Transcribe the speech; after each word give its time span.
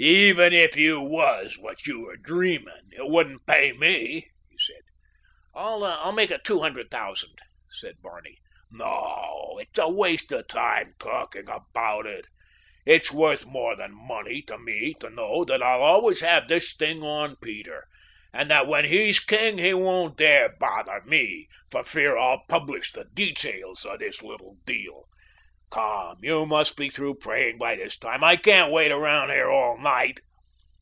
"Even 0.00 0.52
if 0.52 0.76
you 0.76 1.00
was 1.00 1.58
what 1.58 1.84
you 1.88 2.08
are 2.08 2.16
dreaming, 2.16 2.90
it 2.92 3.08
wouldn't 3.08 3.44
pay 3.48 3.72
me," 3.72 4.30
he 4.48 4.56
said. 4.56 4.82
"I'll 5.56 6.12
make 6.12 6.30
it 6.30 6.44
two 6.44 6.60
hundred 6.60 6.88
thousand," 6.88 7.34
said 7.68 8.00
Barney. 8.00 8.38
"No—it's 8.70 9.76
a 9.76 9.90
waste 9.90 10.30
of 10.30 10.46
time 10.46 10.94
talking 11.00 11.48
about 11.48 12.06
it. 12.06 12.28
It's 12.86 13.10
worth 13.10 13.44
more 13.44 13.74
than 13.74 13.90
money 13.92 14.40
to 14.42 14.56
me 14.56 14.94
to 15.00 15.10
know 15.10 15.44
that 15.46 15.64
I'll 15.64 15.82
always 15.82 16.20
have 16.20 16.46
this 16.46 16.74
thing 16.76 17.02
on 17.02 17.34
Peter, 17.42 17.84
and 18.32 18.48
that 18.52 18.68
when 18.68 18.84
he's 18.84 19.18
king 19.18 19.58
he 19.58 19.74
won't 19.74 20.16
dare 20.16 20.50
bother 20.60 21.02
me 21.06 21.48
for 21.72 21.82
fear 21.82 22.16
I'll 22.16 22.44
publish 22.48 22.92
the 22.92 23.06
details 23.14 23.84
of 23.84 23.98
this 23.98 24.22
little 24.22 24.58
deal. 24.64 25.06
Come, 25.70 26.16
you 26.22 26.46
must 26.46 26.78
be 26.78 26.88
through 26.88 27.16
praying 27.16 27.58
by 27.58 27.76
this 27.76 27.98
time. 27.98 28.24
I 28.24 28.36
can't 28.36 28.72
wait 28.72 28.90
around 28.90 29.28
here 29.28 29.50
all 29.50 29.76
night." 29.76 30.20